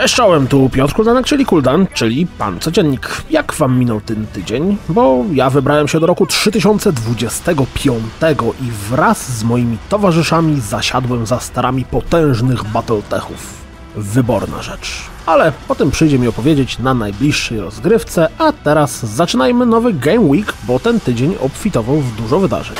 Cześć 0.00 0.14
czołem, 0.14 0.46
tu 0.46 0.70
Piotr 0.70 0.94
Kuldanek, 0.94 1.26
czyli 1.26 1.44
Kuldan, 1.44 1.86
czyli 1.94 2.26
Pan 2.26 2.60
Codziennik. 2.60 3.22
Jak 3.30 3.52
wam 3.52 3.78
minął 3.78 4.00
ten 4.00 4.26
tydzień? 4.26 4.76
Bo 4.88 5.24
ja 5.32 5.50
wybrałem 5.50 5.88
się 5.88 6.00
do 6.00 6.06
roku 6.06 6.26
3025 6.26 8.04
i 8.60 8.70
wraz 8.90 9.38
z 9.38 9.44
moimi 9.44 9.78
towarzyszami 9.88 10.60
zasiadłem 10.60 11.26
za 11.26 11.40
starami 11.40 11.84
potężnych 11.84 12.64
Battletechów. 12.64 13.54
Wyborna 13.96 14.62
rzecz. 14.62 15.02
Ale 15.26 15.52
o 15.68 15.74
tym 15.74 15.90
przyjdzie 15.90 16.18
mi 16.18 16.28
opowiedzieć 16.28 16.78
na 16.78 16.94
najbliższej 16.94 17.60
rozgrywce, 17.60 18.28
a 18.38 18.52
teraz 18.52 19.06
zaczynajmy 19.06 19.66
nowy 19.66 19.92
Game 19.92 20.20
Week, 20.20 20.54
bo 20.64 20.78
ten 20.78 21.00
tydzień 21.00 21.36
obfitował 21.40 21.96
w 21.96 22.16
dużo 22.16 22.40
wydarzeń. 22.40 22.76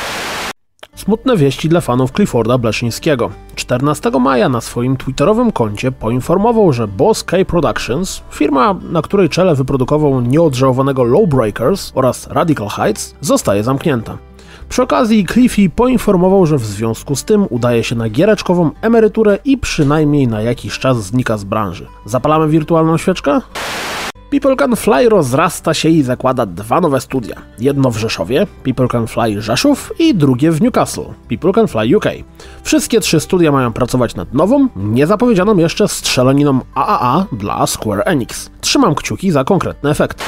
Smutne 0.94 1.36
wieści 1.36 1.68
dla 1.68 1.80
fanów 1.80 2.12
Clifforda 2.12 2.58
Bleszyńskiego. 2.58 3.30
14 3.70 4.10
maja 4.20 4.48
na 4.48 4.60
swoim 4.60 4.96
twitterowym 4.96 5.52
koncie 5.52 5.92
poinformował, 5.92 6.72
że 6.72 6.88
Boss 6.88 7.24
K 7.24 7.36
Productions, 7.46 8.22
firma, 8.30 8.74
na 8.90 9.02
której 9.02 9.28
czele 9.28 9.54
wyprodukował 9.54 10.20
nieodżałowanego 10.20 11.04
Lowbreakers 11.04 11.92
oraz 11.94 12.26
Radical 12.26 12.68
Heights, 12.68 13.14
zostaje 13.20 13.64
zamknięta. 13.64 14.18
Przy 14.68 14.82
okazji 14.82 15.26
Cliffy 15.26 15.70
poinformował, 15.76 16.46
że 16.46 16.56
w 16.56 16.66
związku 16.66 17.16
z 17.16 17.24
tym 17.24 17.46
udaje 17.50 17.84
się 17.84 17.94
na 17.94 18.08
giereczkową 18.08 18.70
emeryturę 18.82 19.38
i 19.44 19.58
przynajmniej 19.58 20.28
na 20.28 20.42
jakiś 20.42 20.78
czas 20.78 21.02
znika 21.02 21.38
z 21.38 21.44
branży. 21.44 21.86
Zapalamy 22.04 22.48
wirtualną 22.48 22.98
świeczkę? 22.98 23.40
People 24.30 24.56
Can 24.56 24.76
Fly 24.76 25.08
rozrasta 25.08 25.74
się 25.74 25.88
i 25.88 26.02
zakłada 26.02 26.46
dwa 26.46 26.80
nowe 26.80 27.00
studia. 27.00 27.36
Jedno 27.58 27.90
w 27.90 27.96
Rzeszowie, 27.96 28.46
People 28.64 28.88
Can 28.88 29.06
Fly 29.06 29.42
Rzeszów 29.42 29.92
i 29.98 30.14
drugie 30.14 30.50
w 30.50 30.62
Newcastle, 30.62 31.04
People 31.28 31.52
Can 31.52 31.68
Fly 31.68 31.96
UK. 31.96 32.04
Wszystkie 32.62 33.00
trzy 33.00 33.20
studia 33.20 33.52
mają 33.52 33.72
pracować 33.72 34.14
nad 34.14 34.34
nową, 34.34 34.68
niezapowiedzianą 34.76 35.56
jeszcze 35.56 35.88
strzelaniną 35.88 36.60
AAA 36.74 37.26
dla 37.32 37.66
Square 37.66 38.02
Enix. 38.06 38.50
Trzymam 38.60 38.94
kciuki 38.94 39.30
za 39.30 39.44
konkretny 39.44 39.90
efekt. 39.90 40.24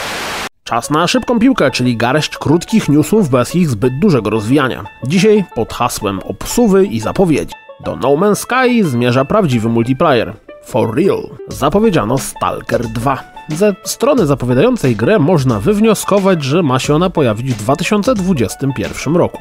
Czas 0.64 0.90
na 0.90 1.06
szybką 1.06 1.38
piłkę, 1.38 1.70
czyli 1.70 1.96
garść 1.96 2.38
krótkich 2.38 2.88
newsów 2.88 3.28
bez 3.28 3.54
ich 3.54 3.68
zbyt 3.68 3.98
dużego 3.98 4.30
rozwijania. 4.30 4.84
Dzisiaj 5.06 5.44
pod 5.54 5.72
hasłem 5.72 6.20
obsuwy 6.20 6.86
i 6.86 7.00
zapowiedzi. 7.00 7.54
Do 7.84 7.96
No 7.96 8.08
Man's 8.08 8.34
Sky 8.34 8.84
zmierza 8.84 9.24
prawdziwy 9.24 9.68
multiplayer. 9.68 10.34
For 10.64 10.96
real. 10.96 11.22
Zapowiedziano 11.48 12.18
Stalker 12.18 12.86
2. 12.86 13.32
Ze 13.48 13.74
strony 13.84 14.26
zapowiadającej 14.26 14.96
grę 14.96 15.18
można 15.18 15.60
wywnioskować, 15.60 16.44
że 16.44 16.62
ma 16.62 16.78
się 16.78 16.94
ona 16.94 17.10
pojawić 17.10 17.52
w 17.52 17.58
2021 17.58 19.16
roku. 19.16 19.38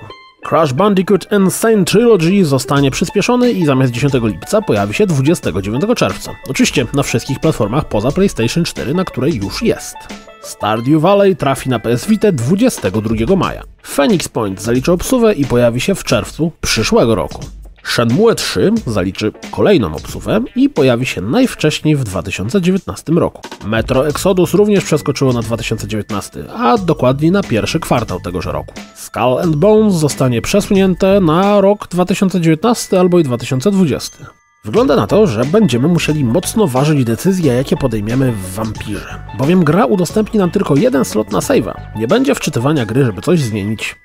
Crash 0.50 0.74
Bandicoot 0.74 1.28
Insane 1.32 1.86
Trilogy 1.86 2.46
zostanie 2.46 2.92
przyspieszony 2.92 3.52
i 3.52 3.66
zamiast 3.66 3.92
10 3.92 4.14
lipca 4.24 4.62
pojawi 4.62 4.94
się 4.94 5.08
29 5.08 5.84
czerwca. 5.96 6.32
Oczywiście 6.50 6.86
na 6.94 7.04
wszystkich 7.04 7.40
platformach 7.40 7.86
poza 7.86 8.12
PlayStation 8.12 8.64
4, 8.64 8.94
na 8.94 9.06
której 9.06 9.36
już 9.36 9.62
jest. 9.62 9.96
Stardew 10.42 11.02
Valley 11.02 11.36
trafi 11.36 11.70
na 11.70 11.80
PS 11.80 12.08
Vita 12.08 12.32
22 12.32 13.36
maja. 13.36 13.64
Phoenix 13.84 14.28
Point 14.28 14.62
zaliczy 14.62 14.92
obsuwę 14.92 15.34
i 15.34 15.46
pojawi 15.46 15.82
się 15.82 15.96
w 15.96 16.04
czerwcu 16.04 16.52
przyszłego 16.62 17.16
roku. 17.16 17.40
Shenmue 17.84 18.36
3 18.36 18.72
zaliczy 18.88 19.32
kolejną 19.52 19.96
obsuwę 19.96 20.42
i 20.56 20.70
pojawi 20.70 21.06
się 21.06 21.22
najwcześniej 21.22 21.96
w 21.96 22.04
2019 22.04 23.14
roku. 23.14 23.42
Metro 23.66 24.08
Exodus 24.08 24.54
również 24.54 24.84
przeskoczyło 24.84 25.34
na 25.34 25.42
2019, 25.42 26.44
a 26.58 26.78
dokładniej 26.78 27.32
na 27.32 27.44
pierwszy 27.44 27.80
kwartał 27.80 28.20
tegoż 28.20 28.46
roku. 28.46 28.74
Skull 28.96 29.40
and 29.44 29.56
Bones 29.56 29.94
zostanie 29.94 30.42
przesunięte 30.42 31.20
na 31.20 31.62
rok 31.62 31.88
2019 31.88 33.00
albo 33.00 33.20
i 33.20 33.24
2020. 33.24 34.26
Wygląda 34.66 34.96
na 34.96 35.08
to, 35.08 35.28
że 35.28 35.46
będziemy 35.46 35.88
musieli 35.88 36.24
mocno 36.24 36.68
ważyć 36.68 37.04
decyzje, 37.04 37.54
jakie 37.54 37.78
podejmiemy 37.78 38.32
w 38.32 38.54
Vampirze, 38.54 39.24
bowiem 39.38 39.64
gra 39.64 39.86
udostępni 39.86 40.40
nam 40.40 40.52
tylko 40.52 40.76
jeden 40.76 41.06
slot 41.06 41.32
na 41.32 41.40
save'a. 41.40 41.74
Nie 41.96 42.08
będzie 42.08 42.36
wczytywania 42.36 42.86
gry, 42.86 43.06
żeby 43.06 43.22
coś 43.22 43.40
zmienić. 43.40 43.96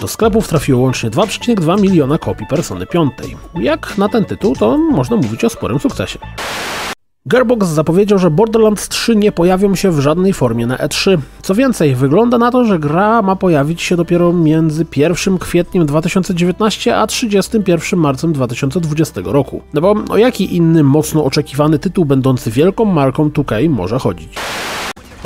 Do 0.00 0.08
sklepów 0.08 0.48
trafiło 0.48 0.80
łącznie 0.80 1.10
2,2 1.10 1.80
miliona 1.80 2.18
kopii 2.18 2.46
Persony 2.46 2.86
5. 2.86 3.12
Jak 3.54 3.98
na 3.98 4.08
ten 4.08 4.24
tytuł, 4.24 4.56
to 4.56 4.78
można 4.78 5.16
mówić 5.16 5.44
o 5.44 5.50
sporym 5.50 5.78
sukcesie. 5.78 6.18
Gearbox 7.26 7.66
zapowiedział, 7.66 8.18
że 8.18 8.30
Borderlands 8.30 8.88
3 8.88 9.16
nie 9.16 9.32
pojawią 9.32 9.74
się 9.74 9.90
w 9.90 10.00
żadnej 10.00 10.32
formie 10.32 10.66
na 10.66 10.76
E3. 10.76 11.18
Co 11.42 11.54
więcej, 11.54 11.94
wygląda 11.94 12.38
na 12.38 12.50
to, 12.50 12.64
że 12.64 12.78
gra 12.78 13.22
ma 13.22 13.36
pojawić 13.36 13.82
się 13.82 13.96
dopiero 13.96 14.32
między 14.32 14.86
1 14.96 15.38
kwietniem 15.38 15.86
2019 15.86 16.96
a 16.96 17.06
31 17.06 18.00
marcem 18.00 18.32
2020 18.32 19.20
roku. 19.24 19.62
No 19.74 19.80
bo 19.80 19.94
o 20.08 20.16
jaki 20.16 20.56
inny 20.56 20.82
mocno 20.82 21.24
oczekiwany 21.24 21.78
tytuł 21.78 22.04
będący 22.04 22.50
wielką 22.50 22.84
marką 22.84 23.28
2K 23.28 23.68
może 23.68 23.98
chodzić? 23.98 24.34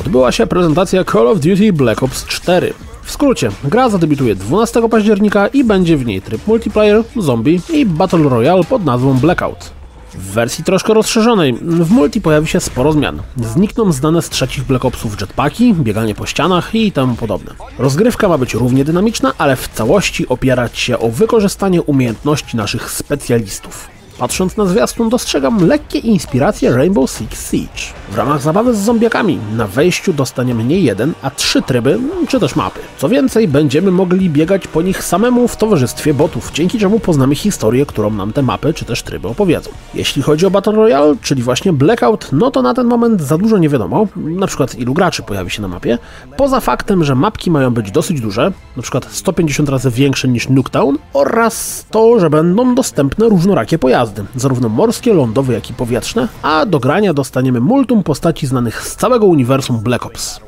Odbyła 0.00 0.32
się 0.32 0.46
prezentacja 0.46 1.04
Call 1.04 1.28
of 1.28 1.40
Duty 1.40 1.72
Black 1.72 2.02
Ops 2.02 2.24
4. 2.24 2.74
Skrócie, 3.18 3.50
gra 3.64 3.88
zadebiutuje 3.88 4.34
12 4.34 4.88
października 4.88 5.46
i 5.48 5.64
będzie 5.64 5.96
w 5.96 6.06
niej 6.06 6.22
tryb 6.22 6.46
multiplayer, 6.46 7.02
zombie 7.16 7.60
i 7.72 7.86
Battle 7.86 8.28
Royale 8.28 8.64
pod 8.64 8.84
nazwą 8.84 9.14
Blackout. 9.14 9.70
W 10.14 10.32
wersji 10.32 10.64
troszkę 10.64 10.94
rozszerzonej, 10.94 11.54
w 11.54 11.90
multi 11.90 12.20
pojawi 12.20 12.46
się 12.48 12.60
sporo 12.60 12.92
zmian. 12.92 13.22
Znikną 13.36 13.92
znane 13.92 14.22
z 14.22 14.28
trzecich 14.28 14.64
Black 14.64 14.84
Opsów 14.84 15.20
jetpacki, 15.20 15.74
bieganie 15.74 16.14
po 16.14 16.26
ścianach 16.26 16.74
i 16.74 16.92
temu 16.92 17.14
podobne. 17.14 17.52
Rozgrywka 17.78 18.28
ma 18.28 18.38
być 18.38 18.54
równie 18.54 18.84
dynamiczna, 18.84 19.32
ale 19.38 19.56
w 19.56 19.68
całości 19.68 20.28
opierać 20.28 20.78
się 20.78 20.98
o 20.98 21.08
wykorzystanie 21.08 21.82
umiejętności 21.82 22.56
naszych 22.56 22.90
specjalistów. 22.90 23.97
Patrząc 24.18 24.56
na 24.56 24.66
zwiastun 24.66 25.08
dostrzegam 25.08 25.66
lekkie 25.66 25.98
inspiracje 25.98 26.72
Rainbow 26.72 27.10
Six 27.10 27.50
Siege. 27.50 27.98
W 28.10 28.16
ramach 28.16 28.42
zabawy 28.42 28.74
z 28.74 28.78
zombiakami 28.78 29.38
na 29.56 29.66
wejściu 29.66 30.12
dostaniemy 30.12 30.64
nie 30.64 30.80
jeden, 30.80 31.12
a 31.22 31.30
trzy 31.30 31.62
tryby, 31.62 31.98
czy 32.28 32.40
też 32.40 32.56
mapy. 32.56 32.80
Co 32.96 33.08
więcej, 33.08 33.48
będziemy 33.48 33.90
mogli 33.90 34.30
biegać 34.30 34.68
po 34.68 34.82
nich 34.82 35.04
samemu 35.04 35.48
w 35.48 35.56
towarzystwie 35.56 36.14
botów, 36.14 36.50
dzięki 36.52 36.78
czemu 36.78 37.00
poznamy 37.00 37.34
historię, 37.34 37.86
którą 37.86 38.10
nam 38.10 38.32
te 38.32 38.42
mapy 38.42 38.74
czy 38.74 38.84
też 38.84 39.02
tryby 39.02 39.28
opowiedzą. 39.28 39.70
Jeśli 39.94 40.22
chodzi 40.22 40.46
o 40.46 40.50
Battle 40.50 40.72
Royale, 40.72 41.14
czyli 41.22 41.42
właśnie 41.42 41.72
Blackout, 41.72 42.28
no 42.32 42.50
to 42.50 42.62
na 42.62 42.74
ten 42.74 42.86
moment 42.86 43.22
za 43.22 43.38
dużo 43.38 43.58
nie 43.58 43.68
wiadomo, 43.68 44.06
na 44.16 44.46
przykład 44.46 44.78
ilu 44.78 44.94
graczy 44.94 45.22
pojawi 45.22 45.50
się 45.50 45.62
na 45.62 45.68
mapie, 45.68 45.98
poza 46.36 46.60
faktem, 46.60 47.04
że 47.04 47.14
mapki 47.14 47.50
mają 47.50 47.70
być 47.70 47.90
dosyć 47.90 48.20
duże, 48.20 48.52
na 48.76 48.82
przykład 48.82 49.06
150 49.10 49.68
razy 49.68 49.90
większe 49.90 50.28
niż 50.28 50.48
Nuketown 50.48 50.98
oraz 51.12 51.86
to, 51.90 52.20
że 52.20 52.30
będą 52.30 52.74
dostępne 52.74 53.28
różnorakie 53.28 53.78
pojazdy 53.78 54.07
zarówno 54.36 54.68
morskie, 54.68 55.14
lądowe, 55.14 55.54
jak 55.54 55.70
i 55.70 55.74
powietrzne, 55.74 56.28
a 56.42 56.66
do 56.66 56.78
grania 56.78 57.14
dostaniemy 57.14 57.60
multum 57.60 58.02
postaci 58.02 58.46
znanych 58.46 58.82
z 58.82 58.96
całego 58.96 59.26
uniwersum 59.26 59.78
Black 59.78 60.06
Ops. 60.06 60.40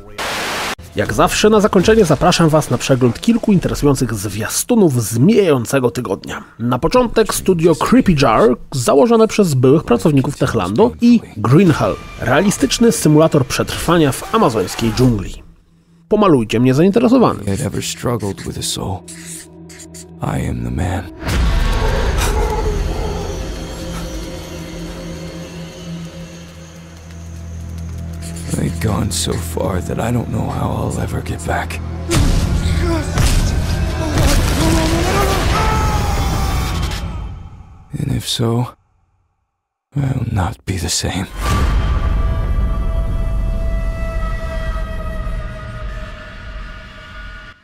Jak 0.96 1.12
zawsze 1.12 1.50
na 1.50 1.60
zakończenie 1.60 2.04
zapraszam 2.04 2.48
Was 2.48 2.70
na 2.70 2.78
przegląd 2.78 3.20
kilku 3.20 3.52
interesujących 3.52 4.14
zwiastunów 4.14 5.02
z 5.02 5.18
mijającego 5.18 5.90
tygodnia. 5.90 6.44
Na 6.58 6.78
początek 6.78 7.34
studio 7.34 7.74
Creepy 7.74 8.14
Jar, 8.22 8.48
założone 8.72 9.28
przez 9.28 9.54
byłych 9.54 9.84
pracowników 9.84 10.38
Techlando 10.38 10.90
i 11.00 11.20
Green 11.36 11.72
Hell, 11.72 11.94
realistyczny 12.20 12.92
symulator 12.92 13.46
przetrwania 13.46 14.12
w 14.12 14.34
amazońskiej 14.34 14.92
dżungli. 14.92 15.42
Pomalujcie 16.08 16.60
mnie 16.60 16.74
zainteresowany. 16.74 17.44
I 20.22 20.48
am 20.48 20.64
the 20.64 20.70
man. 20.70 21.49
Gone 28.80 29.10
so 29.10 29.32
far 29.32 29.80
that 29.82 30.00
I 30.00 30.10
don't 30.10 30.30
know 30.30 30.48
how 30.48 30.70
I'll 30.70 31.00
ever 31.00 31.20
get 31.20 31.44
back. 31.46 31.78
And 37.92 38.12
if 38.12 38.26
so, 38.26 38.74
I'll 39.94 40.26
not 40.32 40.64
be 40.64 40.78
the 40.78 40.88
same. 40.88 41.26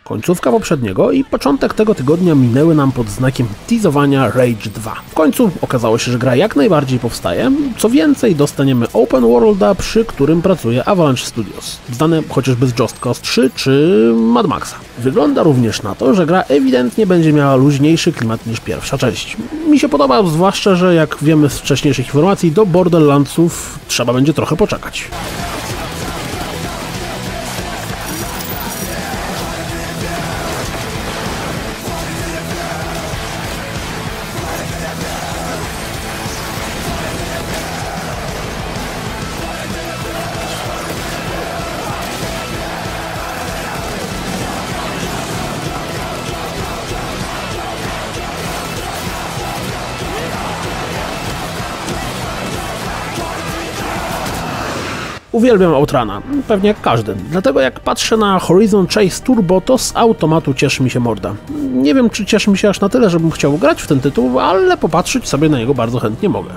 Końcówka 0.09 0.51
poprzedniego 0.51 1.13
i 1.13 1.25
początek 1.25 1.75
tego 1.75 1.95
tygodnia 1.95 2.35
minęły 2.35 2.75
nam 2.75 2.93
pod 2.93 3.09
znakiem 3.09 3.47
teasowania 3.67 4.31
Rage 4.31 4.71
2. 4.75 4.95
W 5.11 5.15
końcu 5.15 5.51
okazało 5.61 5.99
się, 5.99 6.13
że 6.13 6.19
gra 6.19 6.37
jak 6.37 6.57
najbardziej 6.57 6.99
powstaje. 6.99 7.53
Co 7.79 7.91
więcej, 7.91 8.35
dostaniemy 8.35 8.87
Open 8.93 9.23
Worlda, 9.23 9.75
przy 9.75 10.05
którym 10.05 10.43
pracuje 10.43 10.85
Avalanche 10.85 11.27
Studios, 11.27 11.79
znane 11.93 12.23
chociażby 12.29 12.67
z 12.67 12.79
Just 12.79 12.99
Cause 12.99 13.23
3 13.23 13.51
czy 13.55 14.13
Mad 14.17 14.47
Maxa. 14.47 14.77
Wygląda 14.99 15.43
również 15.43 15.83
na 15.83 15.95
to, 15.95 16.15
że 16.15 16.27
gra 16.27 16.43
ewidentnie 16.43 17.07
będzie 17.07 17.33
miała 17.33 17.57
luźniejszy 17.57 18.13
klimat 18.13 18.47
niż 18.47 18.61
pierwsza 18.61 18.99
część. 18.99 19.37
Mi 19.69 19.79
się 19.79 19.89
podoba, 19.89 20.23
zwłaszcza, 20.23 20.75
że 20.75 20.95
jak 20.95 21.17
wiemy 21.23 21.51
z 21.51 21.59
wcześniejszych 21.59 22.07
informacji, 22.07 22.53
do 22.53 22.67
Borderlandsów 22.67 23.79
trzeba 23.89 24.13
będzie 24.13 24.33
trochę 24.35 24.57
poczekać. 24.57 25.11
Uwielbiam 55.37 55.75
Outrana, 55.75 56.23
pewnie 56.49 56.69
jak 56.69 56.81
każdy. 56.81 57.15
Dlatego 57.15 57.61
jak 57.61 57.81
patrzę 57.81 58.17
na 58.17 58.39
Horizon 58.39 58.87
Chase 58.87 59.23
Turbo, 59.25 59.61
to 59.61 59.79
z 59.79 59.97
automatu 59.97 60.55
cieszy 60.55 60.83
mi 60.83 60.91
się 60.91 61.01
morda. 61.01 61.35
Nie 61.73 61.95
wiem, 61.95 62.11
czy 62.11 62.27
cieszy 62.27 62.51
mi 62.51 62.59
się 62.59 62.69
aż 62.69 62.81
na 62.81 62.89
tyle, 62.89 63.11
żebym 63.11 63.31
chciał 63.31 63.59
grać 63.59 63.83
w 63.83 63.87
ten 63.87 64.01
tytuł, 64.01 64.39
ale 64.41 64.77
popatrzeć 64.77 65.29
sobie 65.29 65.49
na 65.49 65.59
niego 65.59 65.75
bardzo 65.75 65.99
chętnie 65.99 66.29
mogę. 66.29 66.51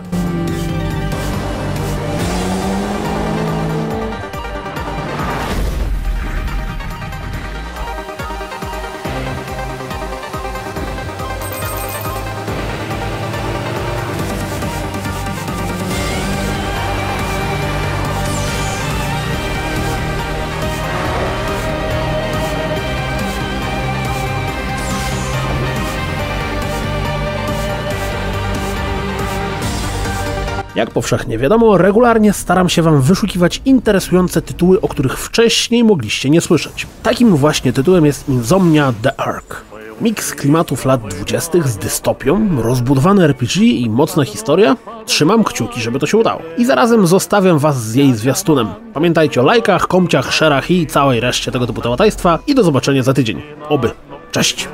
Jak 30.80 30.92
powszechnie 30.92 31.38
wiadomo, 31.38 31.78
regularnie 31.78 32.34
staram 32.34 32.70
się 32.70 32.82
Wam 32.82 33.02
wyszukiwać 33.02 33.62
interesujące 33.66 34.42
tytuły, 34.42 34.82
o 34.82 34.88
których 34.88 35.20
wcześniej 35.20 35.84
mogliście 35.84 36.30
nie 36.30 36.42
słyszeć. 36.42 36.88
Takim 37.04 37.36
właśnie 37.36 37.74
tytułem 37.74 38.06
jest 38.06 38.30
Insomnia 38.30 38.94
The 39.02 39.20
Ark. 39.20 39.62
Miks 40.02 40.36
klimatów 40.36 40.86
lat 40.86 41.02
20. 41.08 41.62
z 41.66 41.78
dystopią, 41.78 42.62
rozbudowany 42.62 43.24
RPG 43.24 43.66
i 43.66 43.90
mocna 43.90 44.26
historia? 44.26 44.76
Trzymam 45.06 45.44
kciuki, 45.44 45.82
żeby 45.82 46.00
to 46.00 46.08
się 46.08 46.18
udało. 46.18 46.42
I 46.58 46.66
zarazem 46.66 47.08
zostawiam 47.08 47.60
Was 47.60 47.84
z 47.84 47.96
jej 47.96 48.14
zwiastunem. 48.14 48.68
Pamiętajcie 48.94 49.42
o 49.42 49.44
lajkach, 49.44 49.88
komciach, 49.88 50.34
szerach 50.34 50.72
i 50.72 50.88
całej 50.88 51.20
reszcie 51.20 51.52
tego 51.52 51.68
typu 51.68 51.82
tałataństwa 51.82 52.40
i 52.48 52.56
do 52.56 52.64
zobaczenia 52.64 53.04
za 53.04 53.14
tydzień. 53.14 53.42
Oby. 53.70 53.92
Cześć! 54.32 54.68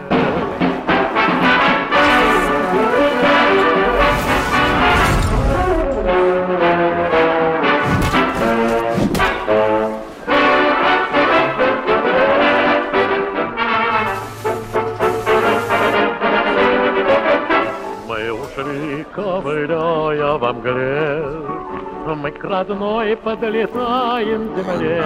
Родной 22.60 23.18
подлетаем 23.18 24.56
земле. 24.56 25.04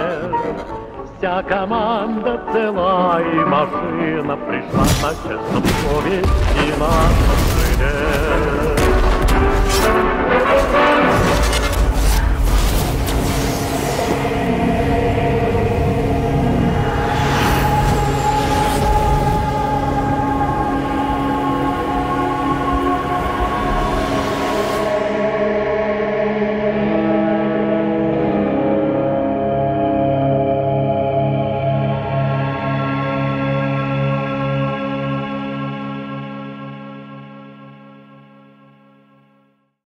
Вся 1.18 1.42
команда 1.42 2.40
цела 2.52 3.20
и 3.20 3.38
машина 3.44 4.36
Пришла 4.36 4.86
на 5.02 5.10
честном 5.10 5.64
слове 5.64 6.22
и 6.22 6.80
на 6.80 8.39